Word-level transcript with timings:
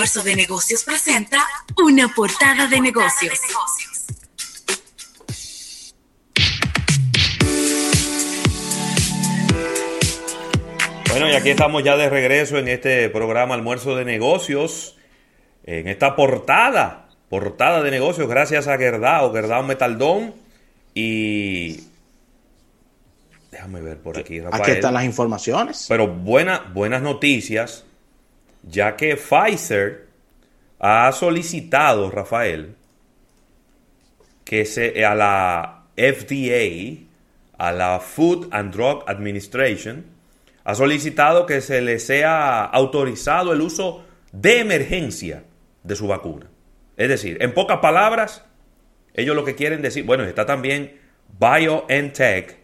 Almuerzo 0.00 0.22
de 0.22 0.34
Negocios 0.34 0.82
presenta 0.82 1.46
una 1.76 2.08
portada 2.08 2.66
de 2.66 2.80
negocios. 2.80 3.38
Bueno, 11.10 11.28
y 11.28 11.32
aquí 11.32 11.50
estamos 11.50 11.84
ya 11.84 11.98
de 11.98 12.08
regreso 12.08 12.56
en 12.56 12.68
este 12.68 13.10
programa 13.10 13.54
Almuerzo 13.54 13.94
de 13.94 14.06
Negocios, 14.06 14.96
en 15.64 15.86
esta 15.86 16.16
portada, 16.16 17.10
portada 17.28 17.82
de 17.82 17.90
negocios, 17.90 18.26
gracias 18.26 18.68
a 18.68 18.78
Gerdao, 18.78 19.34
Gerdao 19.34 19.62
Metaldón 19.64 20.34
y... 20.94 21.82
Déjame 23.50 23.82
ver 23.82 23.98
por 23.98 24.18
aquí, 24.18 24.40
Rafael. 24.40 24.62
Aquí 24.62 24.70
están 24.70 24.94
las 24.94 25.04
informaciones. 25.04 25.84
Pero 25.90 26.08
buenas 26.08 27.02
noticias, 27.02 27.84
ya 28.62 28.96
que 28.96 29.16
Pfizer 29.16 30.08
ha 30.78 31.10
solicitado, 31.12 32.10
Rafael, 32.10 32.74
que 34.44 34.64
se, 34.64 35.04
a 35.04 35.14
la 35.14 35.84
FDA, 35.96 37.06
a 37.58 37.72
la 37.72 38.00
Food 38.00 38.48
and 38.50 38.74
Drug 38.74 39.04
Administration, 39.06 40.04
ha 40.64 40.74
solicitado 40.74 41.46
que 41.46 41.60
se 41.60 41.80
le 41.80 41.98
sea 41.98 42.64
autorizado 42.64 43.52
el 43.52 43.60
uso 43.60 44.04
de 44.32 44.60
emergencia 44.60 45.44
de 45.82 45.96
su 45.96 46.06
vacuna. 46.06 46.46
Es 46.96 47.08
decir, 47.08 47.38
en 47.40 47.54
pocas 47.54 47.78
palabras, 47.78 48.44
ellos 49.14 49.34
lo 49.34 49.44
que 49.44 49.54
quieren 49.54 49.82
decir, 49.82 50.04
bueno, 50.04 50.24
está 50.24 50.46
también 50.46 50.98
BioNTech. 51.38 52.58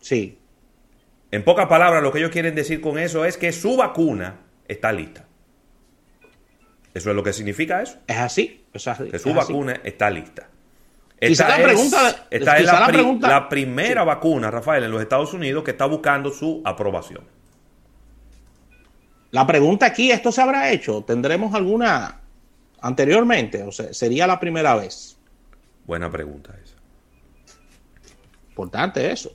Sí. 0.00 0.38
En 1.30 1.44
pocas 1.44 1.66
palabras, 1.66 2.02
lo 2.02 2.12
que 2.12 2.18
ellos 2.18 2.30
quieren 2.30 2.54
decir 2.54 2.80
con 2.80 2.98
eso 2.98 3.24
es 3.24 3.36
que 3.36 3.52
su 3.52 3.76
vacuna 3.76 4.40
está 4.66 4.92
lista. 4.92 5.25
¿Eso 6.96 7.10
es 7.10 7.16
lo 7.16 7.22
que 7.22 7.34
significa 7.34 7.82
eso? 7.82 7.98
Es 8.06 8.16
así. 8.16 8.64
que 9.10 9.18
su 9.18 9.34
vacuna 9.34 9.82
está 9.84 10.08
lista. 10.08 10.48
Esta 11.20 11.46
la 11.46 11.58
es, 11.58 11.64
pregunta, 11.64 12.26
esta 12.30 12.56
es 12.56 12.64
la, 12.64 13.18
la, 13.20 13.48
primera 13.50 14.02
vacuna, 14.02 14.50
Rafael, 14.50 14.84
en 14.84 14.90
los 14.90 15.02
Estados 15.02 15.34
Unidos 15.34 15.62
que 15.62 15.72
está 15.72 15.84
buscando 15.84 16.30
su 16.30 16.62
aprobación. 16.64 17.22
La 19.30 19.46
pregunta 19.46 19.84
aquí, 19.84 20.10
¿esto 20.10 20.32
se 20.32 20.40
habrá 20.40 20.70
hecho? 20.72 21.04
¿Tendremos 21.06 21.54
alguna 21.54 22.22
anteriormente? 22.80 23.62
O 23.62 23.72
sea, 23.72 23.92
¿sería 23.92 24.26
la 24.26 24.40
primera 24.40 24.74
vez? 24.74 25.18
Buena 25.84 26.10
pregunta 26.10 26.54
esa. 26.64 26.76
Importante 28.48 29.10
eso. 29.12 29.34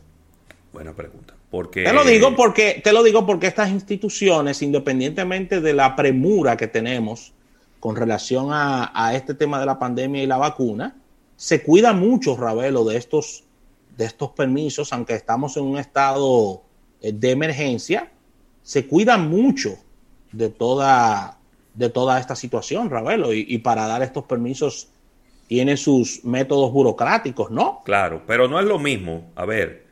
Buena 0.74 0.96
pregunta. 0.96 1.36
Porque... 1.52 1.84
Te 1.84 1.94
lo 1.94 2.04
digo 2.06 2.36
porque, 2.36 2.82
te 2.84 2.92
lo 2.92 3.04
digo 3.04 3.24
porque 3.28 3.46
estas 3.46 3.70
instituciones, 3.70 4.64
independientemente 4.64 5.62
de 5.62 5.74
la 5.74 5.96
premura 5.96 6.58
que 6.58 6.66
tenemos 6.66 7.36
con 7.82 7.98
relación 7.98 8.54
a, 8.54 8.92
a 8.94 9.16
este 9.16 9.34
tema 9.34 9.60
de 9.60 9.66
la 9.66 9.78
pandemia 9.78 10.24
y 10.24 10.28
la 10.28 10.38
vacuna, 10.38 10.96
se 11.42 11.64
cuida 11.64 11.92
mucho, 11.92 12.38
Ravelo, 12.38 12.86
de 12.86 12.98
estos, 12.98 13.44
de 13.98 14.06
estos 14.06 14.30
permisos, 14.30 14.94
aunque 14.94 15.16
estamos 15.16 15.58
en 15.58 15.64
un 15.64 15.80
estado 15.80 16.62
eh, 17.02 17.12
de 17.12 17.32
emergencia, 17.32 18.12
se 18.62 18.86
cuida 18.86 19.18
mucho 19.18 19.72
de 20.32 20.50
toda, 20.50 21.40
de 21.74 21.90
toda 21.90 22.20
esta 22.20 22.36
situación, 22.36 22.92
Ravelo, 22.92 23.34
y, 23.34 23.58
para 23.58 23.88
dar 23.88 24.04
estos 24.04 24.26
permisos 24.26 24.90
tiene 25.48 25.78
sus 25.78 26.24
métodos 26.24 26.72
burocráticos, 26.72 27.50
¿no? 27.50 27.82
Claro, 27.84 28.22
pero 28.28 28.48
no 28.48 28.60
es 28.60 28.66
lo 28.68 28.78
mismo, 28.78 29.32
a 29.36 29.46
ver, 29.46 29.88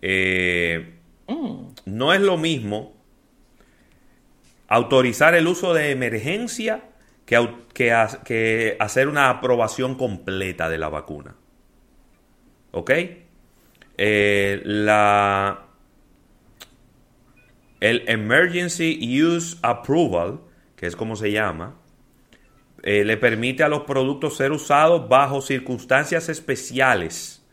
eh, 0.00 0.94
mm. 1.28 1.56
no 1.84 2.14
es 2.14 2.22
lo 2.22 2.38
mismo 2.38 2.94
autorizar 4.66 5.34
el 5.34 5.46
uso 5.46 5.74
de 5.74 5.90
emergencia 5.90 6.82
que, 7.26 8.76
hacer 8.78 9.08
una 9.08 9.28
aprobación 9.28 9.96
completa 9.96 10.68
de 10.68 10.78
la 10.78 10.88
vacuna. 10.88 11.34
¿Ok? 12.70 12.90
Eh, 13.98 14.62
la, 14.64 15.66
el 17.80 18.04
Emergency 18.08 19.22
Use 19.22 19.58
Approval, 19.62 20.40
que 20.76 20.86
es 20.86 20.94
como 20.94 21.16
se 21.16 21.32
llama, 21.32 21.76
eh, 22.82 23.04
le 23.04 23.16
permite 23.16 23.64
a 23.64 23.68
los 23.68 23.82
productos 23.82 24.36
ser 24.36 24.52
usados 24.52 25.08
bajo 25.08 25.40
circunstancias 25.40 26.28
especiales, 26.28 27.44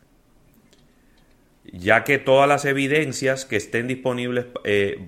ya 1.64 2.04
que 2.04 2.20
todas 2.20 2.48
las 2.48 2.66
evidencias 2.66 3.46
que 3.46 3.56
estén 3.56 3.88
disponibles, 3.88 4.46
eh, 4.66 5.08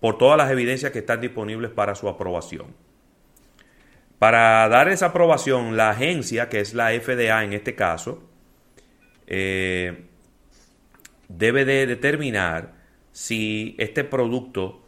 por 0.00 0.18
todas 0.18 0.36
las 0.36 0.50
evidencias 0.50 0.92
que 0.92 0.98
están 0.98 1.20
disponibles 1.20 1.70
para 1.70 1.94
su 1.94 2.08
aprobación. 2.08 2.87
Para 4.18 4.68
dar 4.68 4.88
esa 4.88 5.06
aprobación, 5.06 5.76
la 5.76 5.90
agencia, 5.90 6.48
que 6.48 6.60
es 6.60 6.74
la 6.74 6.90
FDA 6.90 7.44
en 7.44 7.52
este 7.52 7.74
caso, 7.74 8.28
eh, 9.26 10.06
debe 11.28 11.64
de 11.64 11.86
determinar 11.86 12.74
si 13.12 13.76
este 13.78 14.02
producto 14.04 14.84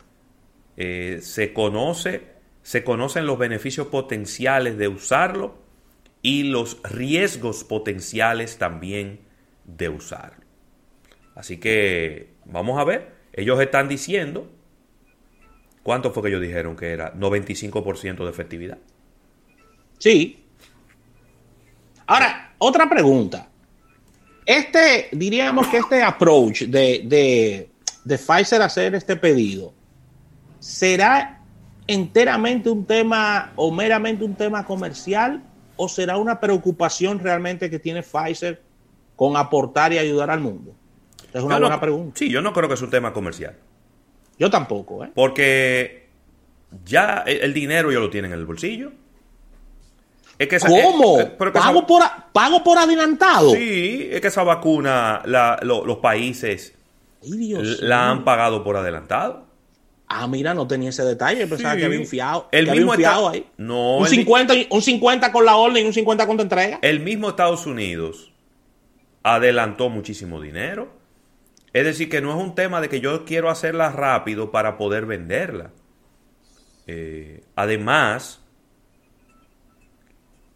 eh, 0.77 1.19
se 1.23 1.53
conoce, 1.53 2.23
se 2.63 2.83
conocen 2.83 3.27
los 3.27 3.39
beneficios 3.39 3.87
potenciales 3.89 4.79
de 4.79 4.89
usarlo 4.89 5.59
y 6.23 6.45
los 6.45 6.83
riesgos 6.83 7.65
potenciales 7.65 8.59
también 8.59 9.21
de 9.65 9.89
usarlo. 9.89 10.45
Así 11.35 11.59
que 11.59 12.31
vamos 12.45 12.79
a 12.81 12.85
ver, 12.85 13.13
ellos 13.33 13.61
están 13.61 13.89
diciendo, 13.89 14.51
¿cuánto 15.83 16.11
fue 16.13 16.25
que 16.25 16.29
ellos 16.31 16.43
dijeron 16.43 16.77
que 16.77 16.93
era? 16.93 17.15
95% 17.15 18.25
de 18.25 18.31
efectividad. 18.31 18.79
Sí. 20.01 20.45
Ahora, 22.07 22.55
otra 22.59 22.89
pregunta. 22.89 23.49
Este, 24.45 25.11
diríamos 25.13 25.69
que 25.69 25.77
este 25.77 26.03
approach 26.03 26.63
de, 26.63 27.03
de, 27.05 27.71
de 28.05 28.19
Pfizer 28.19 28.63
hacer 28.63 28.95
este 28.97 29.15
pedido, 29.15 29.73
¿será 30.59 31.41
enteramente 31.87 32.69
un 32.71 32.85
tema 32.85 33.53
o 33.55 33.71
meramente 33.71 34.25
un 34.25 34.35
tema 34.35 34.65
comercial 34.65 35.45
o 35.77 35.89
será 35.89 36.17
una 36.17 36.41
preocupación 36.41 37.21
realmente 37.21 37.71
que 37.71 37.79
tiene 37.79 38.03
Pfizer 38.03 38.61
con 39.15 39.37
aportar 39.37 39.93
y 39.93 39.99
ayudar 39.99 40.31
al 40.31 40.41
mundo? 40.41 40.75
Es 41.33 41.43
una 41.43 41.61
buena 41.61 41.79
pregunta. 41.79 42.19
Sí, 42.19 42.29
yo 42.29 42.41
no 42.43 42.53
creo 42.53 42.67
que 42.67 42.75
es 42.75 42.83
un 42.83 42.91
tema 42.91 43.13
comercial. 43.13 43.55
Yo 44.39 44.51
tampoco, 44.51 45.05
¿eh? 45.05 45.13
Porque 45.15 46.09
ya 46.85 47.23
el 47.27 47.53
dinero 47.53 47.93
ya 47.93 47.99
lo 47.99 48.09
tienen 48.09 48.33
en 48.33 48.39
el 48.39 48.47
bolsillo. 48.47 48.93
¿Cómo? 50.67 51.19
¿Pago, 51.53 51.87
por, 51.87 52.03
¿Pago 52.33 52.65
por 52.65 52.79
adelantado? 52.79 53.51
Sí, 53.51 54.09
es 54.11 54.21
que 54.21 54.29
esa 54.29 54.43
vacuna 54.43 55.23
los 55.63 55.99
países 55.99 56.75
la 57.23 58.11
han 58.11 58.25
pagado 58.25 58.65
por 58.65 58.77
adelantado. 58.77 59.51
Ah, 60.13 60.27
mira, 60.27 60.55
no 60.55 60.67
tenía 60.67 60.91
ese 60.91 61.05
detalle. 61.05 61.47
Pensaba 61.47 61.77
que 61.77 61.85
había 61.85 62.01
un 62.01 62.07
fiado. 62.07 62.49
El 62.51 62.69
mismo 62.71 62.93
ahí. 62.93 63.47
No, 63.59 63.99
un, 63.99 64.09
50, 64.09 64.55
un 64.71 64.83
50 64.83 65.31
con 65.31 65.45
la 65.45 65.55
orden 65.55 65.85
y 65.85 65.87
un 65.87 65.93
50 65.93 66.27
con 66.27 66.37
tu 66.37 66.43
entrega. 66.43 66.81
El 66.83 66.99
mismo 66.99 67.29
Estados 67.29 67.65
Unidos 67.65 68.33
adelantó 69.23 69.89
muchísimo 69.89 70.41
dinero. 70.41 70.89
Es 71.73 71.85
decir, 71.85 72.09
que 72.09 72.21
no 72.21 72.31
es 72.31 72.43
un 72.43 72.57
tema 72.57 72.81
de 72.81 72.89
que 72.89 73.01
yo 73.01 73.25
quiero 73.25 73.51
hacerla 73.51 73.93
rápido 73.93 74.51
para 74.51 74.77
poder 74.77 75.07
venderla. 75.07 75.71
Eh, 76.89 77.45
además, 77.55 78.41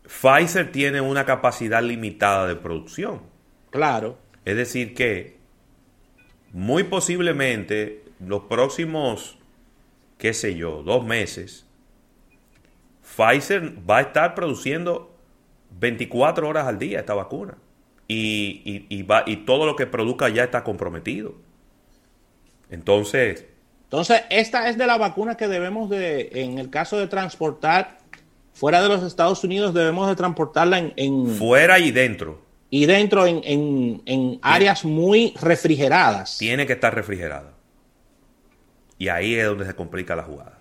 Pfizer 0.06 0.70
tiene 0.70 1.00
una 1.00 1.24
capacidad 1.24 1.82
limitada 1.82 2.46
de 2.46 2.56
producción. 2.56 3.22
Claro. 3.70 4.18
Es 4.44 4.56
decir, 4.56 4.94
que 4.94 5.38
muy 6.52 6.84
posiblemente 6.84 8.04
los 8.20 8.42
próximos, 8.42 9.38
qué 10.18 10.34
sé 10.34 10.54
yo, 10.54 10.82
dos 10.82 11.04
meses, 11.04 11.66
Pfizer 13.02 13.74
va 13.88 13.98
a 13.98 14.00
estar 14.02 14.34
produciendo 14.34 15.14
24 15.78 16.48
horas 16.48 16.66
al 16.66 16.78
día 16.78 17.00
esta 17.00 17.14
vacuna. 17.14 17.56
Y, 18.06 19.02
va, 19.04 19.24
y 19.26 19.38
todo 19.38 19.64
lo 19.64 19.76
que 19.76 19.86
produzca 19.86 20.28
ya 20.28 20.44
está 20.44 20.62
comprometido. 20.62 21.34
Entonces... 22.70 23.46
Entonces, 23.84 24.22
esta 24.28 24.68
es 24.68 24.76
de 24.76 24.86
la 24.86 24.98
vacuna 24.98 25.36
que 25.36 25.48
debemos 25.48 25.88
de, 25.88 26.28
en 26.34 26.58
el 26.58 26.68
caso 26.68 26.98
de 26.98 27.06
transportar 27.06 27.98
fuera 28.54 28.82
de 28.82 28.88
los 28.88 29.02
Estados 29.02 29.44
Unidos 29.44 29.74
debemos 29.74 30.08
de 30.08 30.16
transportarla 30.16 30.92
en... 30.96 31.28
fuera 31.36 31.78
y 31.78 31.90
dentro. 31.90 32.42
Y 32.70 32.86
dentro 32.86 33.26
en, 33.26 34.38
áreas 34.42 34.84
muy 34.84 35.34
refrigeradas. 35.40 36.38
Tiene 36.38 36.66
que 36.66 36.72
estar 36.72 36.94
refrigerada. 36.94 37.52
Y 38.98 39.08
ahí 39.08 39.34
es 39.34 39.46
donde 39.46 39.66
se 39.66 39.74
complica 39.74 40.16
la 40.16 40.22
jugada. 40.22 40.58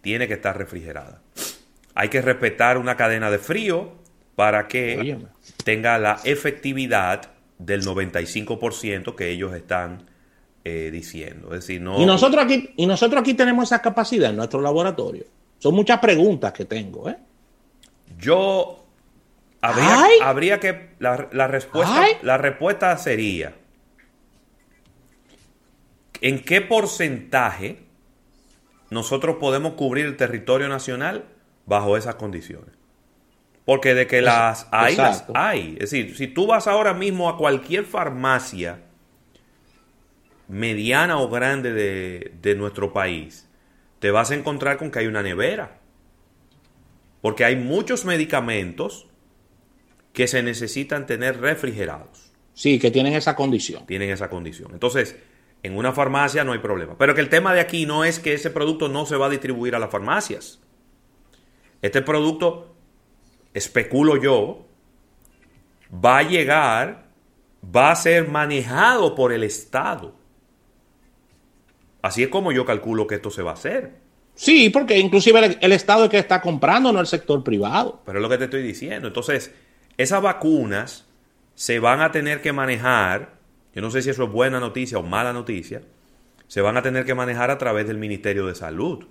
Tiene 0.00 0.28
que 0.28 0.34
estar 0.34 0.56
refrigerada. 0.56 1.22
Hay 1.94 2.08
que 2.08 2.20
respetar 2.20 2.78
una 2.78 2.96
cadena 2.96 3.30
de 3.30 3.38
frío 3.38 3.92
para 4.34 4.68
que 4.68 5.18
tenga 5.64 5.98
la 5.98 6.20
efectividad 6.24 7.30
del 7.58 7.82
95% 7.82 9.14
que 9.14 9.30
ellos 9.30 9.54
están 9.54 10.02
eh, 10.64 10.90
diciendo. 10.92 11.48
Es 11.48 11.60
decir, 11.60 11.80
no... 11.80 12.00
Y 12.00 12.06
nosotros, 12.06 12.44
aquí, 12.44 12.70
y 12.76 12.86
nosotros 12.86 13.20
aquí 13.20 13.34
tenemos 13.34 13.64
esa 13.64 13.80
capacidad 13.80 14.30
en 14.30 14.36
nuestro 14.36 14.60
laboratorio. 14.60 15.24
Son 15.64 15.74
muchas 15.74 15.98
preguntas 15.98 16.52
que 16.52 16.66
tengo, 16.66 17.08
¿eh? 17.08 17.16
Yo 18.18 18.84
habría, 19.62 20.04
habría 20.22 20.60
que 20.60 20.90
la, 20.98 21.30
la 21.32 21.46
respuesta 21.46 22.02
Ay. 22.02 22.18
la 22.20 22.36
respuesta 22.36 22.94
sería 22.98 23.54
¿en 26.20 26.44
qué 26.44 26.60
porcentaje 26.60 27.78
nosotros 28.90 29.36
podemos 29.40 29.72
cubrir 29.72 30.04
el 30.04 30.18
territorio 30.18 30.68
nacional 30.68 31.24
bajo 31.64 31.96
esas 31.96 32.16
condiciones? 32.16 32.74
Porque 33.64 33.94
de 33.94 34.06
que 34.06 34.20
las 34.20 34.68
hay, 34.70 34.96
las 34.96 35.24
hay. 35.32 35.78
Es 35.80 35.92
decir, 35.92 36.14
si 36.14 36.26
tú 36.26 36.46
vas 36.46 36.66
ahora 36.66 36.92
mismo 36.92 37.26
a 37.30 37.38
cualquier 37.38 37.86
farmacia 37.86 38.82
mediana 40.46 41.16
o 41.16 41.30
grande 41.30 41.72
de, 41.72 42.32
de 42.42 42.54
nuestro 42.54 42.92
país, 42.92 43.48
te 43.98 44.10
vas 44.10 44.30
a 44.30 44.34
encontrar 44.34 44.76
con 44.76 44.90
que 44.90 45.00
hay 45.00 45.06
una 45.06 45.22
nevera. 45.22 45.80
Porque 47.20 47.44
hay 47.44 47.56
muchos 47.56 48.04
medicamentos 48.04 49.06
que 50.12 50.28
se 50.28 50.42
necesitan 50.42 51.06
tener 51.06 51.40
refrigerados. 51.40 52.32
Sí, 52.52 52.78
que 52.78 52.90
tienen 52.90 53.14
esa 53.14 53.34
condición. 53.34 53.86
Tienen 53.86 54.10
esa 54.10 54.30
condición. 54.30 54.70
Entonces, 54.72 55.16
en 55.62 55.76
una 55.76 55.92
farmacia 55.92 56.44
no 56.44 56.52
hay 56.52 56.60
problema. 56.60 56.96
Pero 56.96 57.14
que 57.14 57.20
el 57.20 57.28
tema 57.28 57.54
de 57.54 57.60
aquí 57.60 57.86
no 57.86 58.04
es 58.04 58.20
que 58.20 58.34
ese 58.34 58.50
producto 58.50 58.88
no 58.88 59.06
se 59.06 59.16
va 59.16 59.26
a 59.26 59.30
distribuir 59.30 59.74
a 59.74 59.78
las 59.78 59.90
farmacias. 59.90 60.60
Este 61.82 62.02
producto, 62.02 62.76
especulo 63.54 64.16
yo, 64.22 64.66
va 65.92 66.18
a 66.18 66.22
llegar, 66.22 67.06
va 67.74 67.90
a 67.90 67.96
ser 67.96 68.28
manejado 68.28 69.14
por 69.14 69.32
el 69.32 69.42
Estado. 69.42 70.14
Así 72.04 72.22
es 72.22 72.28
como 72.28 72.52
yo 72.52 72.66
calculo 72.66 73.06
que 73.06 73.14
esto 73.14 73.30
se 73.30 73.40
va 73.40 73.52
a 73.52 73.54
hacer. 73.54 73.92
Sí, 74.34 74.68
porque 74.68 74.98
inclusive 74.98 75.42
el, 75.42 75.58
el 75.58 75.72
Estado 75.72 76.04
es 76.04 76.10
que 76.10 76.18
está 76.18 76.42
comprando, 76.42 76.92
no 76.92 77.00
el 77.00 77.06
sector 77.06 77.42
privado. 77.42 78.02
Pero 78.04 78.18
es 78.18 78.22
lo 78.22 78.28
que 78.28 78.36
te 78.36 78.44
estoy 78.44 78.62
diciendo. 78.62 79.08
Entonces, 79.08 79.54
esas 79.96 80.20
vacunas 80.20 81.06
se 81.54 81.78
van 81.78 82.02
a 82.02 82.12
tener 82.12 82.42
que 82.42 82.52
manejar, 82.52 83.38
yo 83.74 83.80
no 83.80 83.90
sé 83.90 84.02
si 84.02 84.10
eso 84.10 84.24
es 84.24 84.30
buena 84.30 84.60
noticia 84.60 84.98
o 84.98 85.02
mala 85.02 85.32
noticia, 85.32 85.80
se 86.46 86.60
van 86.60 86.76
a 86.76 86.82
tener 86.82 87.06
que 87.06 87.14
manejar 87.14 87.50
a 87.50 87.56
través 87.56 87.86
del 87.86 87.96
Ministerio 87.96 88.44
de 88.48 88.54
Salud. 88.54 89.06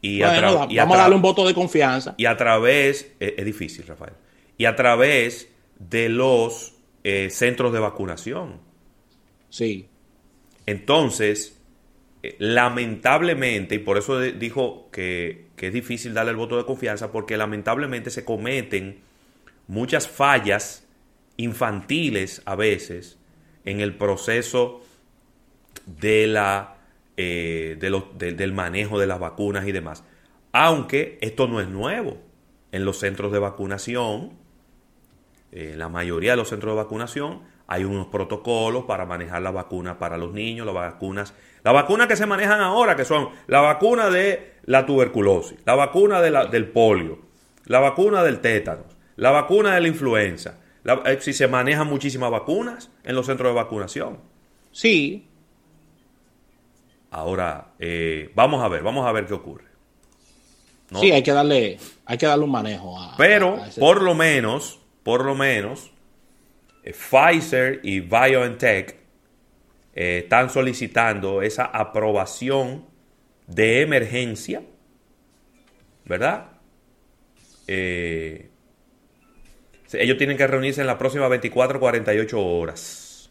Y, 0.00 0.22
a, 0.22 0.32
Bueno, 0.32 0.66
y 0.68 0.78
vamos 0.78 0.96
a 0.96 1.02
darle 1.02 1.14
un 1.14 1.22
voto 1.22 1.46
de 1.46 1.54
confianza. 1.54 2.16
y 2.16 2.26
a 2.26 2.36
través, 2.36 3.12
es, 3.20 3.34
es 3.36 3.44
difícil, 3.44 3.86
Rafael, 3.86 4.14
y 4.58 4.64
a 4.64 4.74
través 4.74 5.48
de 5.78 6.08
los 6.08 6.74
eh, 7.04 7.30
centros 7.30 7.72
de 7.72 7.78
vacunación. 7.78 8.58
Sí. 9.48 9.89
Entonces, 10.70 11.60
eh, 12.22 12.36
lamentablemente, 12.38 13.74
y 13.74 13.78
por 13.80 13.98
eso 13.98 14.20
dijo 14.20 14.88
que, 14.92 15.48
es 15.58 15.72
difícil 15.72 16.14
darle 16.14 16.30
el 16.30 16.36
voto 16.36 16.56
de 16.56 16.64
confianza, 16.64 17.10
porque 17.10 17.36
lamentablemente 17.36 18.10
se 18.10 18.24
cometen 18.24 19.00
muchas 19.66 20.08
fallas 20.08 20.86
infantiles 21.36 22.40
a 22.44 22.54
veces 22.54 23.18
en 23.64 23.80
el 23.80 23.96
proceso 23.96 24.80
de 25.86 26.28
la, 26.28 26.76
eh, 27.16 27.76
del 27.80 28.52
manejo 28.52 29.00
de 29.00 29.08
las 29.08 29.18
vacunas 29.18 29.66
y 29.66 29.72
demás. 29.72 30.04
Aunque 30.52 31.18
esto 31.20 31.48
no 31.48 31.60
es 31.60 31.68
nuevo. 31.68 32.18
En 32.70 32.84
los 32.84 33.00
centros 33.00 33.32
de 33.32 33.40
vacunación, 33.40 34.34
en 35.50 35.78
la 35.80 35.88
mayoría 35.88 36.30
de 36.30 36.36
los 36.36 36.48
centros 36.48 36.74
de 36.74 36.76
vacunación, 36.76 37.42
hay 37.70 37.84
unos 37.84 38.08
protocolos 38.08 38.84
para 38.84 39.06
manejar 39.06 39.40
la 39.42 39.52
vacuna 39.52 39.98
para 39.98 40.18
los 40.18 40.32
niños, 40.32 40.66
las 40.66 40.74
vacunas, 40.74 41.32
las 41.62 41.72
vacunas 41.72 42.08
que 42.08 42.16
se 42.16 42.26
manejan 42.26 42.60
ahora, 42.60 42.96
que 42.96 43.04
son 43.04 43.28
la 43.46 43.60
vacuna 43.60 44.10
de 44.10 44.54
la 44.64 44.84
tuberculosis, 44.86 45.56
la 45.64 45.76
vacuna 45.76 46.20
de 46.20 46.30
la- 46.32 46.46
del 46.46 46.68
polio, 46.68 47.20
la 47.66 47.78
vacuna 47.78 48.24
del 48.24 48.40
tétanos, 48.40 48.86
la 49.16 49.30
vacuna 49.30 49.74
de 49.76 49.80
la 49.82 49.88
influenza. 49.88 50.58
La- 50.82 51.00
eh, 51.06 51.18
si 51.20 51.32
se 51.32 51.46
manejan 51.46 51.86
muchísimas 51.86 52.30
vacunas 52.30 52.90
en 53.04 53.14
los 53.14 53.26
centros 53.26 53.50
de 53.50 53.54
vacunación. 53.54 54.18
Sí. 54.72 55.28
Ahora, 57.10 57.68
eh, 57.78 58.30
vamos 58.34 58.62
a 58.62 58.68
ver, 58.68 58.82
vamos 58.82 59.06
a 59.06 59.12
ver 59.12 59.26
qué 59.26 59.34
ocurre. 59.34 59.64
¿no? 60.90 61.00
Sí, 61.00 61.12
hay 61.12 61.22
que 61.22 61.32
darle, 61.32 61.78
hay 62.04 62.18
que 62.18 62.26
darle 62.26 62.44
un 62.44 62.50
manejo 62.50 62.98
a. 63.00 63.16
Pero, 63.16 63.56
a 63.62 63.68
ese- 63.68 63.80
por 63.80 64.02
lo 64.02 64.14
menos, 64.14 64.80
por 65.04 65.24
lo 65.24 65.34
menos, 65.34 65.89
Pfizer 66.84 67.80
y 67.82 68.00
BioNTech 68.00 68.96
eh, 69.94 70.18
están 70.24 70.50
solicitando 70.50 71.42
esa 71.42 71.64
aprobación 71.64 72.86
de 73.46 73.82
emergencia, 73.82 74.62
¿verdad? 76.04 76.46
Eh, 77.66 78.50
ellos 79.92 80.16
tienen 80.18 80.36
que 80.36 80.46
reunirse 80.46 80.80
en 80.80 80.86
las 80.86 80.96
próximas 80.96 81.28
24 81.30 81.80
48 81.80 82.40
horas. 82.40 83.30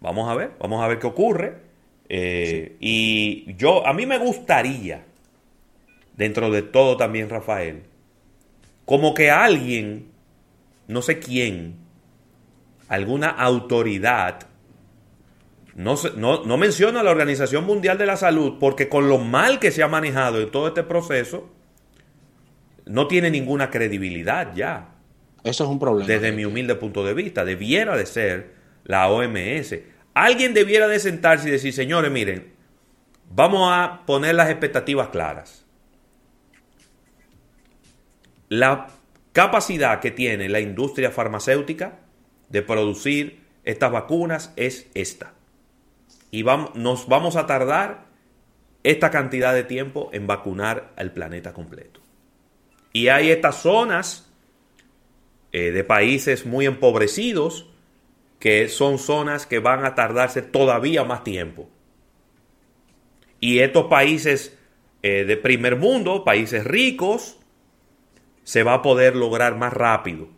Vamos 0.00 0.30
a 0.30 0.34
ver, 0.34 0.52
vamos 0.60 0.82
a 0.82 0.88
ver 0.88 0.98
qué 0.98 1.06
ocurre. 1.06 1.56
Eh, 2.08 2.76
Y 2.80 3.54
yo, 3.56 3.86
a 3.86 3.92
mí 3.92 4.06
me 4.06 4.18
gustaría, 4.18 5.04
dentro 6.16 6.50
de 6.50 6.62
todo 6.62 6.96
también, 6.96 7.28
Rafael, 7.28 7.82
como 8.84 9.14
que 9.14 9.30
alguien, 9.30 10.12
no 10.88 11.02
sé 11.02 11.18
quién, 11.18 11.76
alguna 12.88 13.28
autoridad, 13.28 14.48
no, 15.74 15.94
no, 16.16 16.44
no 16.44 16.56
menciona 16.56 17.00
a 17.00 17.02
la 17.02 17.10
Organización 17.10 17.64
Mundial 17.64 17.98
de 17.98 18.06
la 18.06 18.16
Salud, 18.16 18.54
porque 18.58 18.88
con 18.88 19.08
lo 19.08 19.18
mal 19.18 19.58
que 19.58 19.70
se 19.70 19.82
ha 19.82 19.88
manejado 19.88 20.40
en 20.40 20.50
todo 20.50 20.68
este 20.68 20.82
proceso, 20.82 21.50
no 22.86 23.08
tiene 23.08 23.30
ninguna 23.30 23.70
credibilidad 23.70 24.54
ya, 24.54 24.94
Eso 25.44 25.64
es 25.64 25.70
un 25.70 25.78
problema. 25.78 26.06
desde 26.06 26.32
mi 26.32 26.44
humilde 26.44 26.76
punto 26.76 27.04
de 27.04 27.14
vista. 27.14 27.44
Debiera 27.44 27.96
de 27.96 28.06
ser 28.06 28.54
la 28.84 29.08
OMS. 29.08 29.74
Alguien 30.14 30.54
debiera 30.54 30.88
de 30.88 30.98
sentarse 30.98 31.48
y 31.48 31.52
decir, 31.52 31.72
señores, 31.72 32.10
miren, 32.10 32.54
vamos 33.28 33.70
a 33.70 34.02
poner 34.06 34.34
las 34.34 34.48
expectativas 34.48 35.08
claras. 35.08 35.66
La 38.48 38.86
capacidad 39.36 40.00
que 40.00 40.10
tiene 40.10 40.48
la 40.48 40.60
industria 40.60 41.10
farmacéutica 41.10 41.98
de 42.48 42.62
producir 42.62 43.40
estas 43.64 43.92
vacunas 43.92 44.50
es 44.56 44.88
esta. 44.94 45.34
Y 46.30 46.40
vamos, 46.40 46.74
nos 46.74 47.06
vamos 47.06 47.36
a 47.36 47.44
tardar 47.44 48.06
esta 48.82 49.10
cantidad 49.10 49.52
de 49.52 49.64
tiempo 49.64 50.08
en 50.14 50.26
vacunar 50.26 50.94
al 50.96 51.12
planeta 51.12 51.52
completo. 51.52 52.00
Y 52.94 53.08
hay 53.08 53.30
estas 53.30 53.56
zonas 53.56 54.32
eh, 55.52 55.70
de 55.70 55.84
países 55.84 56.46
muy 56.46 56.64
empobrecidos 56.64 57.68
que 58.38 58.70
son 58.70 58.98
zonas 58.98 59.44
que 59.44 59.58
van 59.58 59.84
a 59.84 59.94
tardarse 59.94 60.40
todavía 60.40 61.04
más 61.04 61.24
tiempo. 61.24 61.68
Y 63.40 63.58
estos 63.58 63.84
países 63.88 64.56
eh, 65.02 65.26
de 65.26 65.36
primer 65.36 65.76
mundo, 65.76 66.24
países 66.24 66.64
ricos, 66.64 67.36
se 68.46 68.62
va 68.62 68.74
a 68.74 68.82
poder 68.82 69.16
lograr 69.16 69.56
más 69.56 69.72
rápido. 69.72 70.28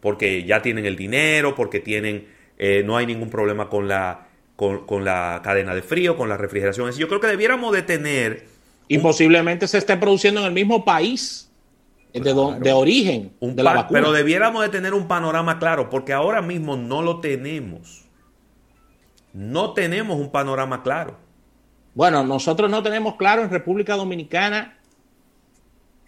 Porque 0.00 0.44
ya 0.44 0.62
tienen 0.62 0.84
el 0.84 0.96
dinero, 0.96 1.54
porque 1.54 1.78
tienen, 1.80 2.26
eh, 2.58 2.82
no 2.84 2.96
hay 2.96 3.06
ningún 3.06 3.30
problema 3.30 3.68
con 3.68 3.86
la, 3.88 4.26
con, 4.56 4.84
con 4.86 5.04
la 5.04 5.40
cadena 5.44 5.74
de 5.74 5.82
frío, 5.82 6.16
con 6.16 6.28
la 6.28 6.36
refrigeración. 6.36 6.90
Yo 6.92 7.08
creo 7.08 7.20
que 7.20 7.28
debiéramos 7.28 7.72
de 7.72 7.82
tener 7.82 8.46
Y 8.88 8.98
posiblemente 8.98 9.66
se 9.68 9.78
esté 9.78 9.96
produciendo 9.96 10.40
en 10.40 10.46
el 10.46 10.52
mismo 10.52 10.84
país 10.84 11.50
eh, 12.12 12.20
de, 12.20 12.32
de 12.60 12.72
origen 12.72 13.32
un 13.40 13.56
de 13.56 13.62
la 13.62 13.70
pa- 13.74 13.82
vacuna. 13.82 14.00
pero 14.00 14.12
debiéramos 14.12 14.62
de 14.62 14.68
tener 14.68 14.94
un 14.94 15.06
panorama 15.08 15.58
claro, 15.58 15.88
porque 15.90 16.12
ahora 16.12 16.42
mismo 16.42 16.76
no 16.76 17.02
lo 17.02 17.20
tenemos. 17.20 18.04
No 19.32 19.72
tenemos 19.74 20.18
un 20.18 20.30
panorama 20.30 20.82
claro. 20.82 21.18
Bueno, 21.94 22.24
nosotros 22.24 22.70
no 22.70 22.82
tenemos 22.82 23.16
claro 23.16 23.42
en 23.42 23.50
República 23.50 23.96
Dominicana 23.96 24.75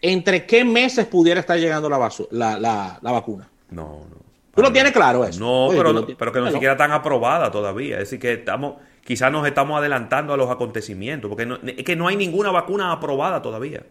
entre 0.03 0.47
qué 0.47 0.65
meses 0.65 1.07
pudiera 1.07 1.41
estar 1.41 1.59
llegando 1.59 1.89
la, 1.89 1.99
vasu- 1.99 2.29
la, 2.31 2.59
la- 2.59 2.99
la 3.03 3.13
vacuna. 3.13 3.49
No, 3.71 4.07
no. 4.11 4.17
¿Tú 4.55 4.63
lo 4.63 4.73
tienes 4.73 4.93
claro 4.93 5.25
eso? 5.25 5.39
No, 5.41 5.67
Oye, 5.67 5.77
pero, 5.79 5.91
tienes- 6.05 6.17
pero 6.19 6.33
que 6.33 6.41
no 6.41 6.51
siquiera 6.51 6.73
están 6.73 6.91
aprobada 6.93 7.51
todavía. 7.51 7.95
Es 7.95 8.01
decir, 8.11 8.19
que 8.19 8.33
estamos, 8.33 8.75
quizás 9.05 9.31
nos 9.31 9.47
estamos 9.47 9.79
adelantando 9.79 10.33
a 10.33 10.37
los 10.37 10.51
acontecimientos, 10.51 11.29
porque 11.29 11.47
no- 11.47 11.59
es 11.65 11.85
que 11.85 11.95
no 11.97 12.09
hay 12.09 12.17
ninguna 12.17 12.51
vacuna 12.51 12.91
aprobada 12.93 13.41
todavía. 13.43 13.85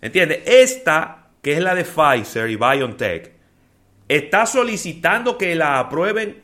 ¿Entiendes? 0.00 0.40
Esta, 0.46 1.28
que 1.42 1.54
es 1.54 1.60
la 1.60 1.74
de 1.74 1.84
Pfizer 1.84 2.48
y 2.50 2.56
BioNTech, 2.56 3.32
está 4.08 4.46
solicitando 4.46 5.36
que 5.38 5.54
la 5.54 5.78
aprueben 5.80 6.42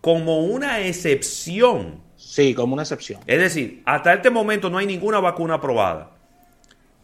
como 0.00 0.40
una 0.44 0.80
excepción. 0.80 2.00
Sí, 2.16 2.54
como 2.54 2.74
una 2.74 2.82
excepción. 2.82 3.20
Es 3.26 3.40
decir, 3.40 3.82
hasta 3.84 4.14
este 4.14 4.30
momento 4.30 4.70
no 4.70 4.78
hay 4.78 4.86
ninguna 4.86 5.18
vacuna 5.20 5.54
aprobada. 5.54 6.10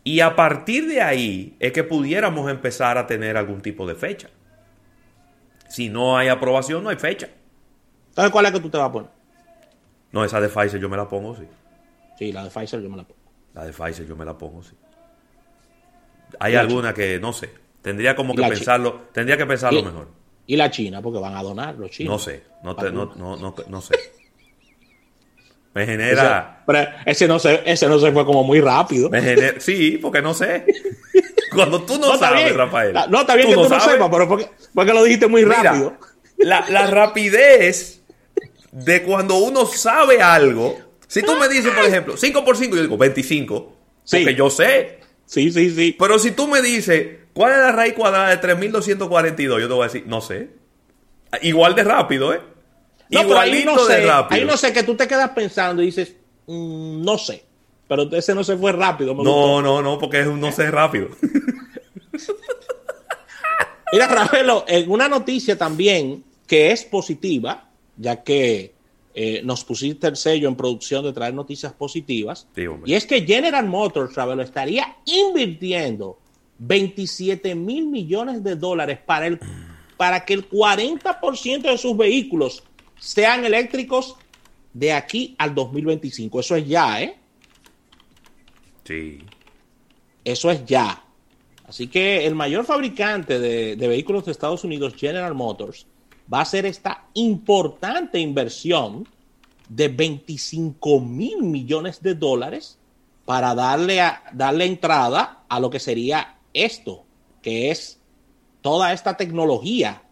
Y 0.08 0.20
a 0.20 0.34
partir 0.34 0.88
de 0.88 1.02
ahí 1.02 1.54
es 1.60 1.70
que 1.70 1.84
pudiéramos 1.84 2.50
empezar 2.50 2.96
a 2.96 3.06
tener 3.06 3.36
algún 3.36 3.60
tipo 3.60 3.86
de 3.86 3.94
fecha. 3.94 4.30
Si 5.68 5.90
no 5.90 6.16
hay 6.16 6.28
aprobación, 6.28 6.82
no 6.82 6.88
hay 6.88 6.96
fecha. 6.96 7.28
Entonces, 8.08 8.32
¿cuál 8.32 8.46
es 8.46 8.52
que 8.52 8.60
tú 8.60 8.70
te 8.70 8.78
vas 8.78 8.88
a 8.88 8.92
poner? 8.92 9.10
No, 10.10 10.24
esa 10.24 10.40
de 10.40 10.48
Pfizer 10.48 10.80
yo 10.80 10.88
me 10.88 10.96
la 10.96 11.06
pongo, 11.06 11.36
sí. 11.36 11.42
Sí, 12.18 12.32
la 12.32 12.42
de 12.42 12.48
Pfizer 12.48 12.80
yo 12.80 12.88
me 12.88 12.96
la 12.96 13.02
pongo. 13.02 13.20
La 13.52 13.66
de 13.66 13.72
Pfizer 13.74 14.06
yo 14.06 14.16
me 14.16 14.24
la 14.24 14.38
pongo, 14.38 14.62
sí. 14.62 14.74
Hay 16.40 16.54
alguna 16.54 16.94
que 16.94 17.20
no 17.20 17.34
sé. 17.34 17.50
Tendría 17.82 18.16
como 18.16 18.34
que 18.34 18.40
pensarlo, 18.44 19.08
tendría 19.12 19.36
que 19.36 19.44
pensarlo 19.44 19.82
mejor. 19.82 20.08
Y 20.46 20.56
la 20.56 20.70
China, 20.70 21.02
porque 21.02 21.18
van 21.18 21.36
a 21.36 21.42
donar 21.42 21.74
los 21.74 21.90
chinos. 21.90 22.12
No 22.12 22.18
sé, 22.18 22.44
no, 22.62 22.72
no, 22.72 23.36
no, 23.36 23.54
no, 23.68 23.80
sé. 23.82 23.94
Me 25.78 25.86
genera. 25.86 26.56
Ese, 26.56 26.62
pero 26.66 26.88
ese 27.06 27.28
no, 27.28 27.38
se, 27.38 27.62
ese 27.64 27.86
no 27.86 28.00
se 28.00 28.10
fue 28.10 28.24
como 28.24 28.42
muy 28.42 28.60
rápido. 28.60 29.08
Me 29.10 29.22
genera, 29.22 29.60
sí, 29.60 29.96
porque 30.02 30.20
no 30.20 30.34
sé. 30.34 30.66
Cuando 31.54 31.82
tú 31.82 31.98
no, 31.98 32.18
sabes, 32.18 32.52
Rafael. 32.52 32.96
No, 33.08 33.20
está 33.20 33.36
bien 33.36 33.48
que 33.48 33.54
tú 33.54 33.68
no 33.68 33.80
sepas, 33.80 34.08
pero 34.10 34.28
porque, 34.28 34.50
porque, 34.74 34.92
lo 34.92 35.04
dijiste 35.04 35.28
muy 35.28 35.44
rápido. 35.44 35.96
La, 36.36 36.68
la 36.68 36.88
rapidez 36.88 38.02
de 38.72 39.02
cuando 39.04 39.36
uno 39.36 39.66
sabe 39.66 40.20
algo. 40.20 40.76
Si 41.06 41.22
tú 41.22 41.36
me 41.36 41.48
dices, 41.48 41.72
por 41.72 41.84
ejemplo, 41.84 42.16
5 42.16 42.44
por 42.44 42.56
5, 42.56 42.74
yo 42.74 42.82
digo 42.82 42.98
25. 42.98 43.76
Porque 44.10 44.34
yo 44.34 44.50
sé. 44.50 44.98
Sí, 45.26 45.52
sí, 45.52 45.70
sí. 45.70 45.96
Pero 45.96 46.18
si 46.18 46.32
tú 46.32 46.48
me 46.48 46.60
dices, 46.60 47.18
¿cuál 47.32 47.52
es 47.52 47.58
la 47.58 47.72
raíz 47.72 47.94
cuadrada 47.94 48.30
de 48.30 48.38
3242? 48.38 49.60
Yo 49.60 49.68
te 49.68 49.74
voy 49.74 49.82
a 49.82 49.86
decir, 49.86 50.04
no 50.06 50.20
sé. 50.20 50.50
Igual 51.42 51.76
de 51.76 51.84
rápido, 51.84 52.34
¿eh? 52.34 52.40
No 53.10 53.78
sé, 53.86 54.00
de 54.00 54.06
rápido. 54.06 54.40
Ahí 54.40 54.44
no 54.44 54.56
sé, 54.56 54.72
que 54.72 54.82
tú 54.82 54.94
te 54.94 55.08
quedas 55.08 55.30
pensando 55.30 55.82
y 55.82 55.86
dices, 55.86 56.14
mm, 56.46 57.02
no 57.02 57.18
sé. 57.18 57.44
Pero 57.88 58.02
ese 58.12 58.34
no 58.34 58.44
se 58.44 58.56
fue 58.56 58.72
rápido. 58.72 59.14
no, 59.14 59.62
no, 59.62 59.82
no, 59.82 59.98
porque 59.98 60.20
es 60.20 60.26
un 60.26 60.40
no 60.40 60.52
sé 60.52 60.70
rápido. 60.70 61.08
Mira, 63.92 64.06
Ravelo, 64.06 64.64
en 64.68 64.90
una 64.90 65.08
noticia 65.08 65.56
también 65.56 66.22
que 66.46 66.72
es 66.72 66.84
positiva, 66.84 67.70
ya 67.96 68.22
que 68.22 68.74
eh, 69.14 69.40
nos 69.44 69.64
pusiste 69.64 70.06
el 70.06 70.16
sello 70.16 70.48
en 70.48 70.56
producción 70.56 71.04
de 71.04 71.12
traer 71.12 71.34
noticias 71.34 71.72
positivas. 71.72 72.46
y 72.84 72.94
es 72.94 73.06
que 73.06 73.22
General 73.22 73.66
Motors, 73.66 74.14
Ravelo, 74.14 74.42
estaría 74.42 74.96
invirtiendo 75.06 76.18
27 76.58 77.54
mil 77.54 77.86
millones 77.86 78.44
de 78.44 78.56
dólares 78.56 78.98
para, 79.04 79.26
el, 79.26 79.40
para 79.96 80.24
que 80.24 80.34
el 80.34 80.48
40% 80.48 81.62
de 81.62 81.78
sus 81.78 81.96
vehículos 81.96 82.62
sean 82.98 83.44
eléctricos 83.44 84.16
de 84.72 84.92
aquí 84.92 85.34
al 85.38 85.54
2025. 85.54 86.40
Eso 86.40 86.56
es 86.56 86.68
ya, 86.68 87.02
¿eh? 87.02 87.16
Sí. 88.84 89.18
Eso 90.24 90.50
es 90.50 90.64
ya. 90.64 91.04
Así 91.66 91.88
que 91.88 92.26
el 92.26 92.34
mayor 92.34 92.64
fabricante 92.64 93.38
de, 93.38 93.76
vehículos 93.76 94.24
de 94.24 94.32
Estados 94.32 94.64
Unidos, 94.64 94.94
General 94.96 95.34
Motors, 95.34 95.86
va 96.32 96.38
a 96.38 96.42
hacer 96.42 96.64
esta 96.64 97.06
importante 97.14 98.18
inversión 98.18 99.06
de 99.68 99.88
25 99.88 101.00
mil 101.00 101.42
millones 101.42 102.02
de 102.02 102.14
dólares 102.14 102.78
para 103.26 103.54
darle, 103.54 104.00
a, 104.00 104.22
darle 104.32 104.64
entrada 104.64 105.44
a 105.46 105.60
lo 105.60 105.68
que 105.68 105.78
sería 105.78 106.38
esto, 106.54 107.04
que 107.42 107.70
es 107.70 108.00
toda 108.62 108.94
esta 108.94 109.18
tecnología 109.18 110.02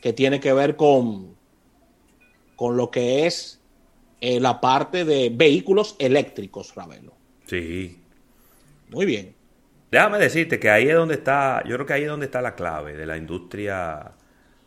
que 0.00 0.12
tiene 0.12 0.38
que 0.38 0.52
ver 0.52 0.76
con, 0.76 1.34
con 2.56 2.76
lo 2.76 2.90
que 2.90 3.26
es 3.26 3.60
eh, 4.20 4.40
la 4.40 4.60
parte 4.60 5.04
de 5.04 5.30
vehículos 5.32 5.94
eléctricos, 5.98 6.74
Ravelo. 6.74 7.12
Sí. 7.46 8.00
Muy 8.88 9.06
bien. 9.06 9.34
Déjame 9.90 10.18
decirte 10.18 10.58
que 10.58 10.70
ahí 10.70 10.88
es 10.88 10.94
donde 10.94 11.14
está, 11.14 11.62
yo 11.64 11.74
creo 11.76 11.86
que 11.86 11.92
ahí 11.92 12.02
es 12.02 12.08
donde 12.08 12.26
está 12.26 12.42
la 12.42 12.54
clave 12.54 12.96
de 12.96 13.06
la 13.06 13.16
industria 13.16 14.12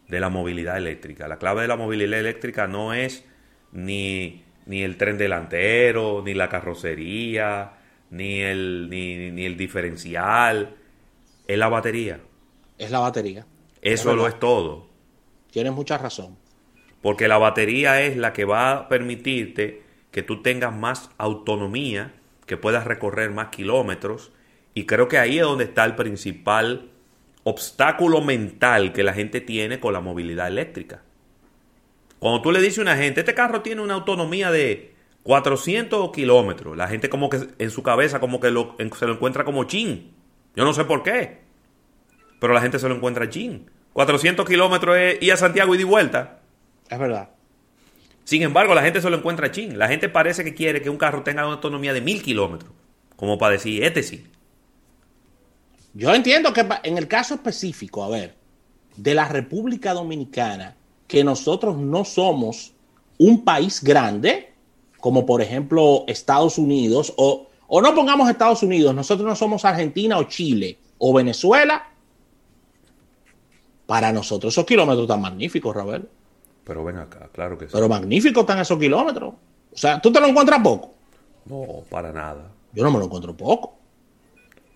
de 0.08 0.19
la 0.19 0.29
movilidad 0.29 0.77
eléctrica. 0.77 1.27
La 1.27 1.38
clave 1.38 1.63
de 1.63 1.67
la 1.67 1.75
movilidad 1.75 2.19
eléctrica 2.19 2.67
no 2.67 2.93
es 2.93 3.25
ni, 3.72 4.43
ni 4.65 4.81
el 4.81 4.98
tren 4.98 5.17
delantero, 5.17 6.22
ni 6.24 6.34
la 6.34 6.48
carrocería, 6.48 7.74
ni 8.12 8.39
el, 8.39 8.89
ni, 8.89 9.31
ni 9.31 9.46
el 9.46 9.58
diferencial, 9.58 10.75
es 11.48 11.58
la 11.58 11.67
batería. 11.67 12.19
Es 12.77 12.91
la 12.91 13.00
batería. 13.00 13.46
Eso 13.81 14.15
lo 14.15 14.27
es 14.27 14.39
todo. 14.39 14.88
Tienes 15.51 15.74
mucha 15.74 15.98
razón. 15.98 16.38
Porque 17.01 17.27
la 17.27 17.38
batería 17.38 18.01
es 18.01 18.18
la 18.18 18.34
que 18.34 18.46
va 18.46 18.72
a 18.72 18.89
permitirte 18.89 19.84
que 20.12 20.24
tú 20.24 20.41
tengas 20.41 20.75
más 20.75 21.12
autonomía 21.18 22.13
que 22.46 22.58
puedas 22.58 22.86
recorrer 22.86 23.32
más 23.32 23.50
kilómetros. 23.50 24.32
Y 24.74 24.86
creo 24.86 25.08
que 25.08 25.18
ahí 25.18 25.38
es 25.38 25.44
donde 25.44 25.65
está 25.65 25.86
el 25.86 25.96
principal 25.96 26.89
obstáculo 27.44 28.22
mental 28.22 28.94
que 28.94 29.03
la 29.03 29.13
gente 29.13 29.41
tiene 29.41 29.79
con 29.79 29.94
la 29.94 30.01
movilidad 30.01 30.48
eléctrica. 30.48 31.03
Cuando 32.20 32.41
tú 32.41 32.51
le 32.51 32.62
dices 32.62 32.79
a 32.79 32.82
una 32.82 32.98
gente, 32.98 33.22
este 33.22 33.34
carro 33.34 33.62
tiene 33.62 33.82
una 33.82 33.94
autonomía 33.94 34.51
de 34.51 34.94
400 35.24 36.12
kilómetros, 36.12 36.75
la 36.75 36.88
gente 36.88 37.10
como 37.10 37.29
que 37.29 37.39
en 37.58 37.72
su 37.72 37.84
cabeza 37.84 38.20
como 38.20 38.39
que 38.39 38.48
se 38.48 39.06
lo 39.06 39.13
encuentra 39.13 39.46
como 39.46 39.63
chin. 39.65 40.12
Yo 40.56 40.65
no 40.65 40.74
sé 40.74 40.84
por 40.86 41.03
qué, 41.03 41.39
pero 42.39 42.53
la 42.53 42.62
gente 42.62 42.79
se 42.79 42.89
lo 42.89 42.96
encuentra 42.96 43.29
chin. 43.29 43.70
400 43.94 44.46
kilómetros 44.46 44.98
es 44.98 45.22
ir 45.22 45.32
a 45.32 45.38
Santiago 45.38 45.75
y 45.75 45.77
de 45.77 45.84
vuelta. 45.86 46.38
Es 46.89 47.00
verdad. 47.00 47.29
Sin 48.24 48.41
embargo, 48.41 48.75
la 48.75 48.81
gente 48.81 49.01
se 49.01 49.10
lo 49.10 49.17
encuentra 49.17 49.51
ching. 49.51 49.77
La 49.77 49.88
gente 49.88 50.10
parece 50.10 50.43
que 50.43 50.53
quiere 50.53 50.81
que 50.81 50.89
un 50.89 50.98
carro 50.98 51.24
tenga 51.24 51.46
una 51.46 51.55
autonomía 51.55 51.93
de 51.93 52.01
mil 52.01 52.22
kilómetros. 52.22 52.72
Como 53.15 53.38
para 53.38 53.53
decir, 53.53 53.84
este 53.84 54.03
sí. 54.03 54.25
Yo 55.93 56.13
entiendo 56.13 56.53
que 56.53 56.65
en 56.84 56.98
el 56.98 57.08
caso 57.08 57.34
específico, 57.36 58.03
a 58.03 58.10
ver, 58.10 58.36
de 58.96 59.15
la 59.15 59.27
República 59.27 59.93
Dominicana, 59.93 60.75
que 61.08 61.24
nosotros 61.24 61.77
no 61.77 62.05
somos 62.05 62.74
un 63.17 63.43
país 63.43 63.84
grande, 63.84 64.53
como 65.00 65.25
por 65.25 65.41
ejemplo 65.41 66.05
Estados 66.08 66.58
Unidos, 66.58 67.13
o, 67.17 67.50
o 67.67 67.81
no 67.81 67.96
pongamos 67.96 68.29
Estados 68.29 68.62
Unidos, 68.62 68.93
nosotros 68.93 69.27
no 69.27 69.36
somos 69.36 69.65
Argentina 69.65 70.17
o 70.17 70.24
Chile 70.25 70.77
o 71.00 71.13
Venezuela, 71.13 71.89
para 73.88 74.12
nosotros 74.12 74.53
esos 74.53 74.65
kilómetros 74.65 75.08
tan 75.08 75.19
magníficos, 75.19 75.75
Ravel. 75.75 76.08
Pero 76.70 76.84
ven 76.84 76.98
acá, 76.98 77.30
claro 77.34 77.58
que 77.58 77.66
sí. 77.66 77.72
Pero 77.74 77.90
magnífico 77.90 78.42
están 78.42 78.60
esos 78.60 78.78
kilómetros. 78.78 79.34
O 79.74 79.76
sea, 79.76 80.00
¿tú 80.00 80.12
te 80.12 80.20
lo 80.20 80.28
encuentras 80.28 80.60
poco? 80.62 80.94
No, 81.46 81.84
para 81.90 82.12
nada. 82.14 82.52
Yo 82.74 82.84
no 82.84 82.92
me 82.92 83.00
lo 83.00 83.06
encuentro 83.06 83.36
poco. 83.36 83.80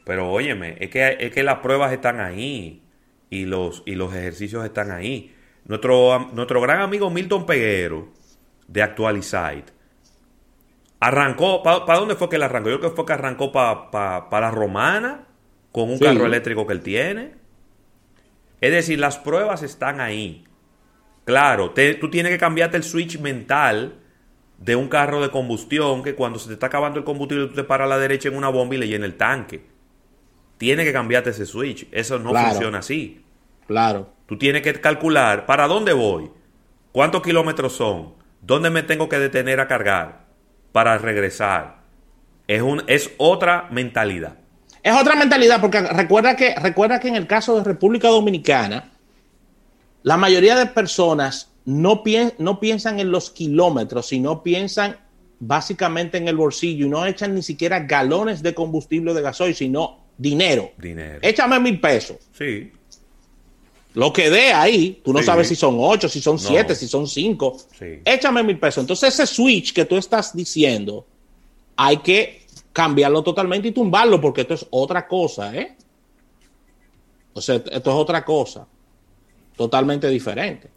Pero 0.03 0.31
óyeme, 0.31 0.75
es 0.79 0.89
que, 0.89 1.17
es 1.19 1.31
que 1.31 1.43
las 1.43 1.59
pruebas 1.59 1.93
están 1.93 2.19
ahí 2.19 2.81
y 3.29 3.45
los, 3.45 3.83
y 3.85 3.93
los 3.93 4.11
ejercicios 4.11 4.65
están 4.65 4.89
ahí. 4.89 5.35
Nuestro, 5.65 6.31
nuestro 6.33 6.61
gran 6.61 6.81
amigo 6.81 7.11
Milton 7.11 7.45
Peguero 7.45 8.07
de 8.67 8.81
Actualizite 8.81 9.71
arrancó, 10.99 11.61
¿para 11.61 11.99
dónde 11.99 12.15
fue 12.15 12.27
que 12.27 12.37
él 12.37 12.43
arrancó? 12.43 12.71
Yo 12.71 12.79
creo 12.79 12.89
que 12.89 12.95
fue 12.95 13.05
que 13.05 13.13
arrancó 13.13 13.51
para 13.51 14.27
la 14.31 14.49
Romana 14.49 15.27
con 15.71 15.91
un 15.91 15.99
carro 15.99 16.25
eléctrico 16.25 16.65
que 16.65 16.73
él 16.73 16.81
tiene. 16.81 17.33
Es 18.61 18.71
decir, 18.71 18.97
las 18.97 19.19
pruebas 19.19 19.61
están 19.61 20.01
ahí. 20.01 20.43
Claro, 21.25 21.73
tú 21.99 22.09
tienes 22.09 22.31
que 22.31 22.37
cambiarte 22.37 22.77
el 22.77 22.83
switch 22.83 23.19
mental 23.19 23.95
de 24.57 24.75
un 24.75 24.87
carro 24.87 25.21
de 25.21 25.29
combustión 25.29 26.03
que 26.03 26.15
cuando 26.15 26.39
se 26.39 26.47
te 26.47 26.53
está 26.53 26.67
acabando 26.67 26.99
el 26.99 27.05
combustible 27.05 27.47
tú 27.47 27.53
te 27.55 27.63
paras 27.63 27.85
a 27.85 27.89
la 27.89 27.97
derecha 27.97 28.29
en 28.29 28.35
una 28.35 28.49
bomba 28.49 28.75
y 28.75 28.77
le 28.77 28.87
llena 28.87 29.05
el 29.05 29.15
tanque. 29.15 29.65
Tienes 30.57 30.85
que 30.85 30.93
cambiarte 30.93 31.31
ese 31.31 31.45
switch. 31.45 31.87
Eso 31.91 32.19
no 32.19 32.33
funciona 32.33 32.79
así. 32.79 33.21
Claro. 33.67 34.09
Tú 34.25 34.37
tienes 34.37 34.61
que 34.61 34.73
calcular 34.79 35.45
para 35.45 35.67
dónde 35.67 35.93
voy, 35.93 36.29
cuántos 36.91 37.21
kilómetros 37.21 37.73
son, 37.73 38.13
dónde 38.41 38.69
me 38.69 38.83
tengo 38.83 39.09
que 39.09 39.19
detener 39.19 39.59
a 39.59 39.67
cargar 39.67 40.25
para 40.71 40.97
regresar. 40.97 41.77
Es, 42.47 42.61
un, 42.61 42.83
es 42.87 43.11
otra 43.17 43.67
mentalidad. 43.71 44.37
Es 44.81 44.93
otra 44.95 45.15
mentalidad 45.15 45.61
porque 45.61 45.81
recuerda 45.81 46.35
que, 46.35 46.55
recuerda 46.55 46.99
que 46.99 47.07
en 47.07 47.15
el 47.15 47.27
caso 47.27 47.57
de 47.57 47.63
República 47.63 48.09
Dominicana, 48.09 48.91
la 50.03 50.17
mayoría 50.17 50.55
de 50.55 50.65
personas 50.67 51.49
no, 51.65 52.03
no 52.37 52.59
piensan 52.59 52.99
en 52.99 53.09
los 53.11 53.29
kilómetros, 53.29 54.07
sino 54.07 54.43
piensan 54.43 54.97
básicamente 55.39 56.17
en 56.17 56.27
el 56.27 56.35
bolsillo 56.35 56.85
y 56.85 56.89
no 56.89 57.05
echan 57.05 57.33
ni 57.33 57.41
siquiera 57.41 57.79
galones 57.81 58.43
de 58.43 58.53
combustible 58.53 59.13
de 59.13 59.21
gasoil, 59.21 59.55
sino 59.55 59.99
dinero. 60.17 60.71
Dinero. 60.77 61.19
Échame 61.21 61.59
mil 61.59 61.79
pesos. 61.79 62.17
Sí. 62.37 62.71
Lo 63.93 64.11
que 64.11 64.29
dé 64.29 64.51
ahí, 64.51 65.01
tú 65.03 65.13
no 65.13 65.21
sabes 65.21 65.47
si 65.47 65.55
son 65.55 65.77
ocho, 65.79 66.09
si 66.09 66.19
son 66.19 66.37
siete, 66.37 66.75
si 66.75 66.87
son 66.87 67.07
cinco. 67.07 67.57
Sí. 67.77 67.99
Échame 68.03 68.43
mil 68.43 68.59
pesos. 68.59 68.83
Entonces 68.83 69.13
ese 69.13 69.25
switch 69.25 69.71
que 69.71 69.85
tú 69.85 69.95
estás 69.95 70.35
diciendo, 70.35 71.05
hay 71.77 71.97
que 71.97 72.45
cambiarlo 72.73 73.23
totalmente 73.23 73.69
y 73.69 73.71
tumbarlo 73.71 74.19
porque 74.19 74.41
esto 74.41 74.55
es 74.55 74.65
otra 74.69 75.07
cosa, 75.07 75.55
¿eh? 75.55 75.77
O 77.33 77.41
sea, 77.41 77.55
esto 77.55 77.71
es 77.71 77.87
otra 77.87 78.25
cosa 78.25 78.67
totalmente 79.55 80.07
diferente. 80.07 80.69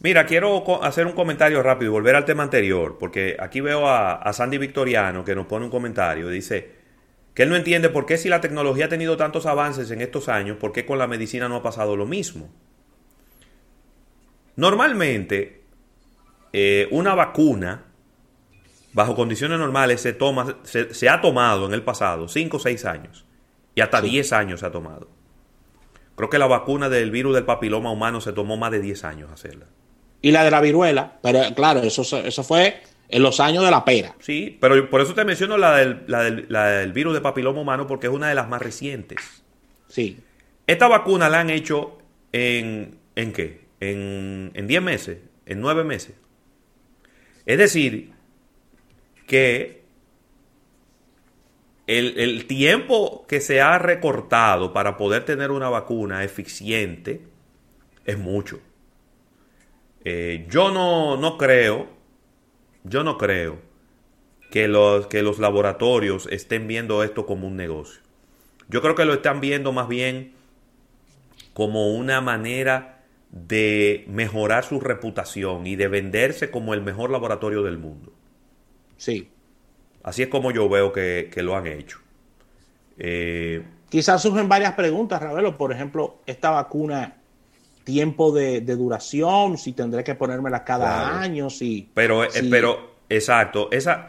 Mira, 0.00 0.26
quiero 0.26 0.84
hacer 0.84 1.06
un 1.06 1.12
comentario 1.12 1.62
rápido 1.62 1.90
y 1.90 1.92
volver 1.92 2.14
al 2.14 2.24
tema 2.24 2.44
anterior, 2.44 2.98
porque 2.98 3.36
aquí 3.40 3.60
veo 3.60 3.88
a, 3.88 4.32
Sandy 4.32 4.58
Victoriano 4.58 5.24
que 5.24 5.34
nos 5.34 5.46
pone 5.46 5.64
un 5.64 5.70
comentario. 5.70 6.28
Dice 6.28 6.78
que 7.34 7.42
él 7.42 7.48
no 7.48 7.56
entiende 7.56 7.88
por 7.88 8.06
qué 8.06 8.16
si 8.16 8.28
la 8.28 8.40
tecnología 8.40 8.86
ha 8.86 8.88
tenido 8.88 9.16
tantos 9.16 9.46
avances 9.46 9.90
en 9.90 10.00
estos 10.00 10.28
años, 10.28 10.56
por 10.56 10.72
qué 10.72 10.86
con 10.86 10.98
la 10.98 11.08
medicina 11.08 11.48
no 11.48 11.56
ha 11.56 11.62
pasado 11.62 11.96
lo 11.96 12.06
mismo. 12.06 12.48
Normalmente, 14.54 15.62
eh, 16.52 16.88
una 16.90 17.14
vacuna 17.14 17.84
bajo 18.92 19.14
condiciones 19.14 19.58
normales 19.58 20.00
se, 20.00 20.12
toma, 20.12 20.58
se, 20.62 21.08
ha 21.08 21.20
tomado 21.20 21.66
en 21.66 21.74
el 21.74 21.82
pasado 21.82 22.28
5 22.28 22.56
o 22.56 22.60
6 22.60 22.84
años 22.84 23.26
y 23.74 23.80
hasta 23.80 24.00
10 24.00 24.32
años 24.32 24.60
se 24.60 24.66
ha 24.66 24.72
tomado. 24.72 25.08
Creo 26.18 26.28
que 26.28 26.38
la 26.40 26.48
vacuna 26.48 26.88
del 26.88 27.12
virus 27.12 27.36
del 27.36 27.44
papiloma 27.44 27.92
humano 27.92 28.20
se 28.20 28.32
tomó 28.32 28.56
más 28.56 28.72
de 28.72 28.80
10 28.80 29.04
años 29.04 29.30
hacerla. 29.30 29.66
Y 30.20 30.32
la 30.32 30.42
de 30.42 30.50
la 30.50 30.60
viruela, 30.60 31.16
pero 31.22 31.40
claro, 31.54 31.80
eso, 31.80 32.02
eso 32.02 32.42
fue 32.42 32.82
en 33.08 33.22
los 33.22 33.38
años 33.38 33.64
de 33.64 33.70
la 33.70 33.84
pera. 33.84 34.16
Sí, 34.18 34.58
pero 34.60 34.90
por 34.90 35.00
eso 35.00 35.14
te 35.14 35.24
menciono 35.24 35.56
la 35.56 35.76
del, 35.76 36.02
la 36.08 36.70
del, 36.70 36.92
virus 36.92 37.12
del 37.12 37.22
papiloma 37.22 37.60
humano 37.60 37.86
porque 37.86 38.08
es 38.08 38.12
una 38.12 38.28
de 38.28 38.34
las 38.34 38.48
más 38.48 38.60
recientes. 38.60 39.44
Sí. 39.86 40.18
Esta 40.66 40.88
vacuna 40.88 41.28
la 41.28 41.38
han 41.38 41.50
hecho 41.50 41.98
en, 42.32 42.98
¿en 43.14 43.32
qué? 43.32 43.60
En 43.78 44.66
10 44.66 44.82
meses, 44.82 45.18
en 45.46 45.60
9 45.60 45.84
meses. 45.84 46.16
Es 47.46 47.58
decir, 47.58 48.10
que 49.28 49.77
el, 51.88 52.46
tiempo 52.46 53.24
que 53.26 53.40
se 53.40 53.62
ha 53.62 53.78
recortado 53.78 54.74
para 54.74 54.98
poder 54.98 55.24
tener 55.24 55.50
una 55.50 55.70
vacuna 55.70 56.22
eficiente 56.22 57.22
es 58.04 58.18
mucho. 58.18 58.60
Eh, 60.04 60.46
yo 60.50 60.70
no, 60.70 61.16
no, 61.16 61.38
creo, 61.38 61.88
yo 62.84 63.02
no 63.04 63.16
creo 63.16 63.58
que 64.50 64.68
los, 64.68 65.06
que 65.06 65.22
los 65.22 65.38
laboratorios 65.38 66.28
estén 66.30 66.68
viendo 66.68 67.02
esto 67.02 67.24
como 67.24 67.48
un 67.48 67.56
negocio. 67.56 68.02
Yo 68.68 68.82
creo 68.82 68.94
que 68.94 69.06
lo 69.06 69.14
están 69.14 69.40
viendo 69.40 69.72
más 69.72 69.88
bien 69.88 70.34
como 71.54 71.94
una 71.94 72.20
manera 72.20 73.02
de 73.30 74.04
mejorar 74.08 74.64
su 74.64 74.78
reputación 74.78 75.66
y 75.66 75.76
de 75.76 75.88
venderse 75.88 76.50
como 76.50 76.74
el 76.74 76.82
mejor 76.82 77.10
laboratorio 77.10 77.62
del 77.62 77.78
mundo. 77.78 78.12
Sí. 78.98 79.30
Así 80.08 80.22
es 80.22 80.28
como 80.28 80.50
yo 80.50 80.70
veo 80.70 80.90
que, 80.90 81.30
lo 81.36 81.54
han 81.54 81.66
hecho. 81.66 81.98
Eh, 82.96 83.62
Quizás 83.90 84.22
surgen 84.22 84.48
varias 84.48 84.72
preguntas, 84.72 85.20
Ravelo. 85.20 85.58
Por 85.58 85.70
ejemplo, 85.70 86.20
esta 86.24 86.48
vacuna, 86.50 87.18
tiempo 87.84 88.32
de, 88.32 88.62
duración, 88.62 89.58
si 89.58 89.74
tendré 89.74 90.02
que 90.04 90.14
ponérmela 90.14 90.64
cada 90.64 91.20
año, 91.20 91.50
si. 91.50 91.90
Pero, 91.92 92.24
eh, 92.24 92.30
pero, 92.50 92.94
exacto, 93.10 93.68
esa. 93.70 94.08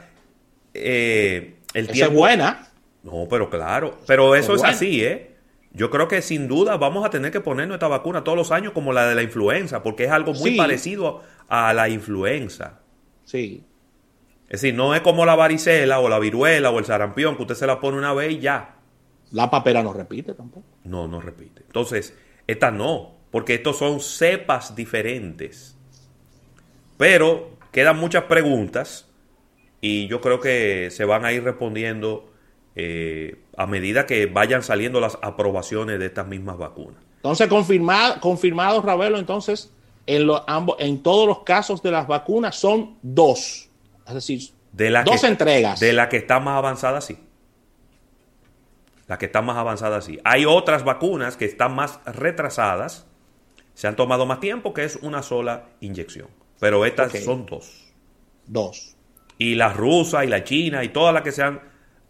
Eh, 0.74 1.58
el 1.74 1.88
tiempo, 1.88 2.14
es 2.14 2.18
buena. 2.18 2.68
No, 3.04 3.28
pero 3.30 3.50
claro. 3.50 3.98
Pero 4.08 4.36
eso 4.36 4.56
es, 4.56 4.64
así, 4.64 5.04
¿eh? 5.04 5.36
Yo 5.74 5.90
creo 5.90 6.08
que 6.08 6.22
sin 6.22 6.48
duda 6.48 6.78
vamos 6.78 7.06
a 7.06 7.10
tener 7.10 7.32
que 7.34 7.42
poner 7.42 7.68
nuestra 7.68 7.90
vacuna 7.90 8.24
todos 8.24 8.38
los 8.38 8.52
años 8.52 8.72
como 8.72 8.94
la 8.94 9.06
de 9.06 9.16
la 9.16 9.22
influenza, 9.22 9.84
porque 9.84 10.06
es 10.06 10.12
algo 10.12 10.34
muy 10.34 10.56
parecido 10.56 11.24
a 11.50 11.74
la 11.74 11.90
influenza. 11.90 12.80
Sí. 13.26 13.66
Es 14.50 14.62
decir, 14.62 14.74
no 14.74 14.96
es 14.96 15.02
como 15.02 15.26
la 15.26 15.36
varicela 15.36 16.00
o 16.00 16.10
la 16.10 16.18
viruela 16.18 16.72
o 16.72 16.80
el 16.80 16.86
sarampión, 16.86 17.36
que 17.36 17.44
usted 17.44 17.56
se 17.56 17.68
la 17.68 17.80
pone 17.80 17.98
una 17.98 18.14
vez 18.14 18.32
y 18.32 18.40
ya. 18.40 18.78
La 19.32 19.52
papera 19.52 19.84
no 19.84 19.94
repite 19.94 20.34
tampoco. 20.34 20.66
No, 20.84 21.08
no 21.08 21.22
repite. 21.22 21.62
Entonces, 21.62 22.18
esta 22.48 22.72
no, 22.72 23.16
porque 23.30 23.54
estos 23.54 23.78
son 23.78 24.00
cepas 24.00 24.76
diferentes. 24.76 25.78
Pero 26.98 27.52
quedan 27.72 28.00
muchas 28.00 28.24
preguntas 28.24 29.08
y 29.82 30.08
yo 30.08 30.20
creo 30.20 30.40
que 30.40 30.90
se 30.90 31.06
van 31.06 31.26
a 31.26 31.32
ir 31.32 31.44
respondiendo 31.44 32.32
eh, 32.76 33.40
a 33.56 33.68
medida 33.68 34.08
que 34.08 34.26
vayan 34.26 34.64
saliendo 34.64 35.00
las 35.00 35.20
aprobaciones 35.22 36.00
de 36.00 36.08
estas 36.08 36.28
mismas 36.28 36.58
vacunas. 36.58 37.04
Entonces, 37.18 37.48
confirmado, 37.48 38.20
confirmado 38.20 38.82
Ravelo, 38.82 39.20
entonces, 39.20 39.72
en, 40.08 40.28
ambos, 40.48 40.78
en 40.80 41.04
todos 41.04 41.28
los 41.28 41.44
casos 41.44 41.84
de 41.84 41.92
las 41.92 42.08
vacunas 42.08 42.56
son 42.56 42.98
dos. 43.04 43.69
Es 44.10 44.16
decir, 44.16 44.42
de 44.72 44.90
la 44.90 45.04
dos 45.04 45.24
entregas. 45.24 45.80
De 45.80 45.94
la 45.94 46.10
que 46.10 46.18
está 46.18 46.40
más 46.40 46.58
avanzada, 46.58 47.02
sí. 47.02 47.18
La 49.08 49.18
que 49.18 49.26
está 49.26 49.42
más 49.42 49.58
avanzada, 49.58 50.02
sí. 50.02 50.20
Hay 50.24 50.46
otras 50.46 50.84
vacunas 50.84 51.38
que 51.38 51.46
están 51.46 51.74
más 51.74 52.00
retrasadas. 52.06 53.08
Se 53.74 53.88
han 53.88 53.96
tomado 53.96 54.26
más 54.26 54.40
tiempo, 54.40 54.74
que 54.74 54.84
es 54.84 54.98
una 54.98 55.24
sola 55.24 55.70
inyección. 55.80 56.28
Pero 56.60 56.86
estas 56.86 57.12
son 57.24 57.46
dos. 57.46 57.92
Dos. 58.46 58.96
Y 59.38 59.56
la 59.56 59.74
rusa 59.74 60.26
y 60.26 60.28
la 60.28 60.44
china 60.44 60.84
y 60.84 60.90
todas 60.90 61.14
las 61.14 61.24
que 61.24 61.32
se 61.32 61.42
han, 61.42 61.62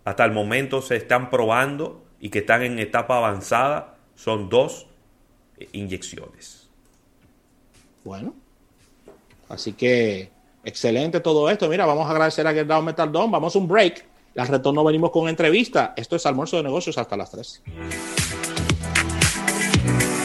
hasta 0.04 0.26
el 0.26 0.32
momento 0.32 0.82
se 0.82 0.96
están 0.96 1.30
probando 1.30 2.04
y 2.20 2.30
que 2.30 2.40
están 2.40 2.64
en 2.64 2.80
etapa 2.80 3.18
avanzada, 3.18 3.98
son 4.16 4.50
dos 4.50 4.88
inyecciones. 5.72 6.70
Bueno. 8.04 8.36
Así 9.48 9.74
que 9.74 10.32
Excelente 10.64 11.20
todo 11.20 11.50
esto. 11.50 11.68
Mira, 11.70 11.86
vamos 11.86 12.08
a 12.08 12.12
agradecer 12.12 12.46
a 12.46 12.54
Gerdao 12.54 12.82
Metaldón. 12.82 13.32
Vamos 13.32 13.56
a 13.56 13.60
un 13.60 13.68
break. 13.68 14.06
Al 14.38 14.48
retorno 14.48 14.84
venimos 14.84 15.12
con 15.12 15.28
entrevista. 15.28 15.94
Esto 15.96 16.16
es 16.16 16.26
almuerzo 16.26 16.58
de 16.58 16.64
negocios 16.64 16.98
hasta 16.98 17.18
las 17.18 17.32
3. 17.32 17.64